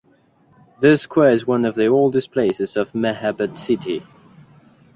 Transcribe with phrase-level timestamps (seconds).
[0.79, 4.03] This square is one of the oldest places of Mahabad city.